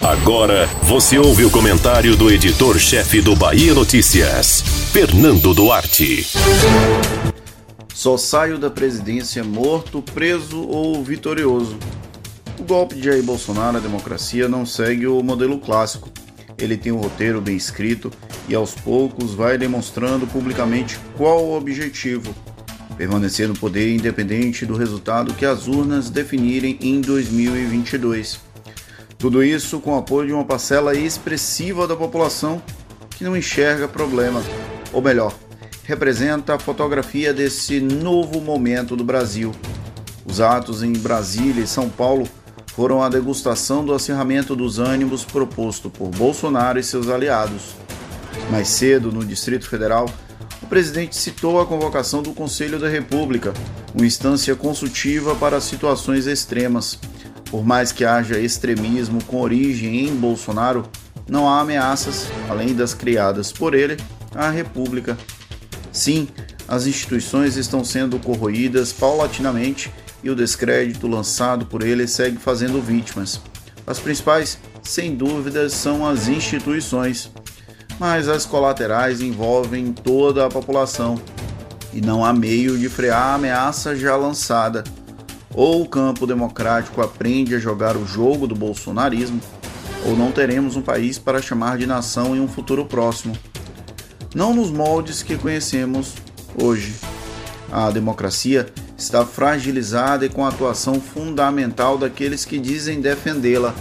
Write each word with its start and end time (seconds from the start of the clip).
Agora 0.00 0.66
você 0.82 1.18
ouve 1.18 1.44
o 1.44 1.50
comentário 1.50 2.16
do 2.16 2.30
editor-chefe 2.30 3.20
do 3.20 3.36
Bahia 3.36 3.72
Notícias, 3.74 4.62
Fernando 4.92 5.54
Duarte. 5.54 6.26
Só 7.94 8.16
saio 8.16 8.58
da 8.58 8.70
presidência 8.70 9.44
morto, 9.44 10.02
preso 10.02 10.60
ou 10.66 11.04
vitorioso. 11.04 11.78
O 12.58 12.64
golpe 12.64 12.96
de 12.96 13.04
Jair 13.04 13.22
Bolsonaro 13.22 13.76
à 13.76 13.80
democracia 13.80 14.48
não 14.48 14.66
segue 14.66 15.06
o 15.06 15.22
modelo 15.22 15.58
clássico. 15.58 16.10
Ele 16.58 16.76
tem 16.76 16.92
um 16.92 16.98
roteiro 16.98 17.40
bem 17.40 17.56
escrito 17.56 18.10
e 18.48 18.54
aos 18.54 18.74
poucos 18.74 19.34
vai 19.34 19.56
demonstrando 19.56 20.26
publicamente 20.26 20.98
qual 21.16 21.44
o 21.44 21.56
objetivo: 21.56 22.34
permanecer 22.96 23.48
no 23.48 23.54
poder 23.54 23.94
independente 23.94 24.66
do 24.66 24.76
resultado 24.76 25.34
que 25.34 25.46
as 25.46 25.68
urnas 25.68 26.10
definirem 26.10 26.78
em 26.80 27.00
2022. 27.00 28.51
Tudo 29.22 29.44
isso 29.44 29.78
com 29.78 29.94
o 29.94 29.98
apoio 29.98 30.26
de 30.26 30.32
uma 30.32 30.44
parcela 30.44 30.96
expressiva 30.96 31.86
da 31.86 31.94
população 31.94 32.60
que 33.10 33.22
não 33.22 33.36
enxerga 33.36 33.86
problema, 33.86 34.42
ou 34.92 35.00
melhor, 35.00 35.32
representa 35.84 36.56
a 36.56 36.58
fotografia 36.58 37.32
desse 37.32 37.78
novo 37.78 38.40
momento 38.40 38.96
do 38.96 39.04
Brasil. 39.04 39.54
Os 40.26 40.40
atos 40.40 40.82
em 40.82 40.92
Brasília 40.92 41.62
e 41.62 41.68
São 41.68 41.88
Paulo 41.88 42.26
foram 42.74 43.00
a 43.00 43.08
degustação 43.08 43.84
do 43.84 43.94
acirramento 43.94 44.56
dos 44.56 44.80
ânimos 44.80 45.24
proposto 45.24 45.88
por 45.88 46.08
Bolsonaro 46.08 46.80
e 46.80 46.82
seus 46.82 47.08
aliados. 47.08 47.76
Mais 48.50 48.66
cedo, 48.66 49.12
no 49.12 49.24
Distrito 49.24 49.68
Federal, 49.68 50.10
o 50.60 50.66
presidente 50.66 51.14
citou 51.14 51.60
a 51.60 51.66
convocação 51.66 52.24
do 52.24 52.32
Conselho 52.32 52.76
da 52.76 52.88
República, 52.88 53.54
uma 53.94 54.04
instância 54.04 54.56
consultiva 54.56 55.36
para 55.36 55.60
situações 55.60 56.26
extremas. 56.26 56.98
Por 57.52 57.62
mais 57.62 57.92
que 57.92 58.02
haja 58.02 58.38
extremismo 58.38 59.22
com 59.24 59.38
origem 59.38 60.08
em 60.08 60.16
Bolsonaro, 60.16 60.88
não 61.28 61.46
há 61.46 61.60
ameaças, 61.60 62.26
além 62.48 62.74
das 62.74 62.94
criadas 62.94 63.52
por 63.52 63.74
ele, 63.74 63.98
à 64.34 64.48
República. 64.48 65.18
Sim, 65.92 66.28
as 66.66 66.86
instituições 66.86 67.58
estão 67.58 67.84
sendo 67.84 68.18
corroídas 68.18 68.90
paulatinamente 68.90 69.92
e 70.24 70.30
o 70.30 70.34
descrédito 70.34 71.06
lançado 71.06 71.66
por 71.66 71.82
ele 71.82 72.08
segue 72.08 72.38
fazendo 72.38 72.80
vítimas. 72.80 73.42
As 73.86 73.98
principais, 73.98 74.56
sem 74.82 75.14
dúvidas, 75.14 75.74
são 75.74 76.06
as 76.06 76.28
instituições, 76.28 77.30
mas 78.00 78.28
as 78.28 78.46
colaterais 78.46 79.20
envolvem 79.20 79.92
toda 79.92 80.46
a 80.46 80.48
população 80.48 81.20
e 81.92 82.00
não 82.00 82.24
há 82.24 82.32
meio 82.32 82.78
de 82.78 82.88
frear 82.88 83.20
a 83.22 83.34
ameaça 83.34 83.94
já 83.94 84.16
lançada. 84.16 84.82
Ou 85.54 85.82
o 85.82 85.88
campo 85.88 86.26
democrático 86.26 87.02
aprende 87.02 87.54
a 87.54 87.58
jogar 87.58 87.96
o 87.96 88.06
jogo 88.06 88.46
do 88.46 88.54
bolsonarismo, 88.54 89.40
ou 90.06 90.16
não 90.16 90.32
teremos 90.32 90.76
um 90.76 90.82
país 90.82 91.18
para 91.18 91.42
chamar 91.42 91.78
de 91.78 91.86
nação 91.86 92.34
em 92.34 92.40
um 92.40 92.48
futuro 92.48 92.84
próximo. 92.84 93.36
Não 94.34 94.54
nos 94.54 94.70
moldes 94.70 95.22
que 95.22 95.36
conhecemos 95.36 96.14
hoje. 96.60 96.94
A 97.70 97.90
democracia 97.90 98.66
está 98.96 99.24
fragilizada 99.26 100.24
e 100.24 100.28
com 100.28 100.44
a 100.44 100.48
atuação 100.48 101.00
fundamental 101.00 101.98
daqueles 101.98 102.44
que 102.44 102.58
dizem 102.58 103.00
defendê-la. 103.00 103.74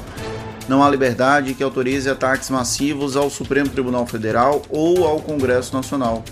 Não 0.67 0.83
há 0.83 0.89
liberdade 0.89 1.53
que 1.53 1.64
autorize 1.64 2.09
ataques 2.09 2.49
massivos 2.49 3.16
ao 3.16 3.30
Supremo 3.30 3.69
Tribunal 3.69 4.05
Federal 4.05 4.61
ou 4.69 5.05
ao 5.05 5.19
Congresso 5.19 5.73
Nacional. 5.73 6.23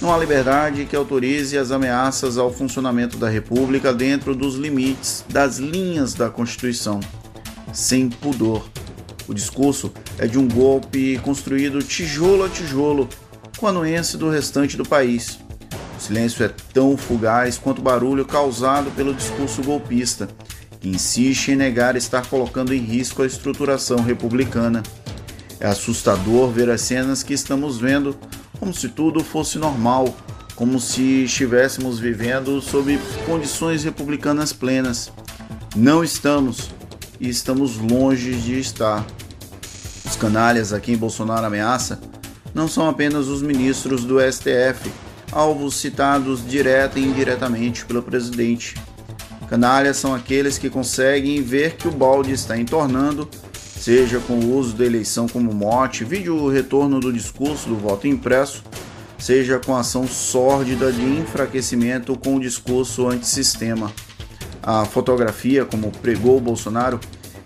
Não 0.00 0.12
há 0.12 0.18
liberdade 0.18 0.84
que 0.84 0.94
autorize 0.94 1.56
as 1.56 1.70
ameaças 1.70 2.36
ao 2.36 2.52
funcionamento 2.52 3.16
da 3.16 3.30
República 3.30 3.94
dentro 3.94 4.34
dos 4.34 4.54
limites 4.54 5.24
das 5.26 5.56
linhas 5.56 6.12
da 6.12 6.28
Constituição, 6.28 7.00
sem 7.72 8.10
pudor. 8.10 8.68
O 9.26 9.32
discurso 9.32 9.90
é 10.18 10.26
de 10.26 10.38
um 10.38 10.46
golpe 10.46 11.18
construído 11.24 11.82
tijolo 11.82 12.44
a 12.44 12.48
tijolo, 12.48 13.08
com 13.56 13.66
a 13.66 13.70
anuência 13.70 14.18
do 14.18 14.28
restante 14.28 14.76
do 14.76 14.84
país. 14.84 15.38
O 15.98 16.00
silêncio 16.00 16.44
é 16.44 16.50
tão 16.74 16.94
fugaz 16.94 17.56
quanto 17.56 17.78
o 17.78 17.82
barulho 17.82 18.26
causado 18.26 18.90
pelo 18.90 19.14
discurso 19.14 19.62
golpista, 19.62 20.28
que 20.78 20.90
insiste 20.90 21.52
em 21.52 21.56
negar 21.56 21.96
estar 21.96 22.26
colocando 22.26 22.74
em 22.74 22.80
risco 22.80 23.22
a 23.22 23.26
estruturação 23.26 24.00
republicana. 24.00 24.82
É 25.58 25.66
assustador 25.66 26.50
ver 26.50 26.68
as 26.68 26.82
cenas 26.82 27.22
que 27.22 27.32
estamos 27.32 27.78
vendo 27.78 28.14
como 28.58 28.72
se 28.72 28.88
tudo 28.88 29.22
fosse 29.22 29.58
normal, 29.58 30.14
como 30.54 30.80
se 30.80 31.24
estivéssemos 31.24 31.98
vivendo 31.98 32.60
sob 32.60 32.98
condições 33.26 33.84
republicanas 33.84 34.52
plenas. 34.52 35.12
Não 35.74 36.02
estamos 36.02 36.70
e 37.20 37.28
estamos 37.28 37.76
longe 37.76 38.34
de 38.34 38.58
estar. 38.58 39.06
Os 40.04 40.16
canalhas 40.16 40.72
a 40.72 40.80
quem 40.80 40.96
Bolsonaro 40.96 41.46
ameaça 41.46 42.00
não 42.54 42.66
são 42.66 42.88
apenas 42.88 43.28
os 43.28 43.42
ministros 43.42 44.04
do 44.04 44.16
STF 44.20 44.90
alvos 45.32 45.76
citados 45.76 46.46
direta 46.46 46.98
e 46.98 47.04
indiretamente 47.04 47.84
pelo 47.84 48.02
presidente. 48.02 48.74
Canalhas 49.48 49.96
são 49.96 50.14
aqueles 50.14 50.58
que 50.58 50.70
conseguem 50.70 51.42
ver 51.42 51.76
que 51.76 51.86
o 51.86 51.90
balde 51.90 52.32
está 52.32 52.56
entornando, 52.56 53.28
seja 53.78 54.18
com 54.20 54.34
o 54.34 54.56
uso 54.56 54.74
da 54.74 54.84
eleição 54.84 55.28
como 55.28 55.52
mote, 55.52 56.04
vídeo 56.04 56.36
o 56.36 56.48
retorno 56.48 56.98
do 56.98 57.12
discurso 57.12 57.68
do 57.68 57.76
voto 57.76 58.08
impresso, 58.08 58.62
seja 59.18 59.58
com 59.58 59.74
a 59.74 59.80
ação 59.80 60.06
sórdida 60.06 60.92
de 60.92 61.02
enfraquecimento 61.02 62.16
com 62.16 62.36
o 62.36 62.40
discurso 62.40 63.08
antissistema. 63.08 63.92
A 64.62 64.84
fotografia, 64.84 65.64
como 65.64 65.92
pregou 65.92 66.40
Bolsonaro, 66.40 66.98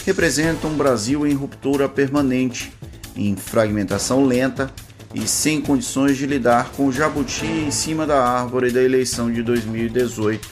representa 0.06 0.66
um 0.66 0.74
Brasil 0.74 1.26
em 1.26 1.34
ruptura 1.34 1.88
permanente, 1.88 2.72
em 3.14 3.36
fragmentação 3.36 4.24
lenta 4.24 4.72
e 5.14 5.26
sem 5.26 5.60
condições 5.60 6.16
de 6.16 6.24
lidar 6.24 6.70
com 6.70 6.86
o 6.86 6.92
jabuti 6.92 7.46
em 7.46 7.70
cima 7.70 8.06
da 8.06 8.22
árvore 8.22 8.70
da 8.70 8.80
eleição 8.80 9.30
de 9.30 9.42
2018. 9.42 10.48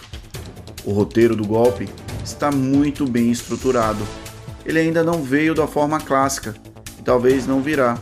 O 0.85 0.93
roteiro 0.93 1.37
do 1.37 1.47
golpe 1.47 1.89
está 2.25 2.51
muito 2.51 3.07
bem 3.07 3.31
estruturado. 3.31 4.05
Ele 4.69 4.81
ainda 4.81 5.03
não 5.03 5.23
veio 5.23 5.55
da 5.55 5.67
forma 5.67 5.99
clássica 5.99 6.55
e 6.99 7.03
talvez 7.03 7.47
não 7.47 7.63
virá. 7.63 7.97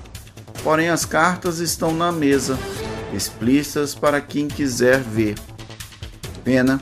Porém, 0.65 0.88
as 0.88 1.04
cartas 1.04 1.60
estão 1.60 1.94
na 1.94 2.10
mesa, 2.10 2.59
explícitas 3.15 3.94
para 3.94 4.21
quem 4.21 4.49
quiser 4.49 4.99
ver. 4.99 5.37
Pena 6.43 6.81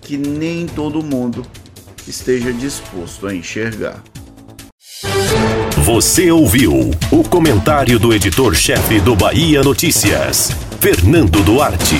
que 0.00 0.16
nem 0.16 0.66
todo 0.66 1.02
mundo 1.02 1.44
esteja 2.08 2.50
disposto 2.50 3.26
a 3.26 3.34
enxergar. 3.34 4.02
Você 5.84 6.30
ouviu 6.30 6.72
o 7.12 7.22
comentário 7.28 7.98
do 7.98 8.14
editor-chefe 8.14 9.00
do 9.00 9.14
Bahia 9.14 9.62
Notícias, 9.62 10.50
Fernando 10.80 11.44
Duarte. 11.44 11.96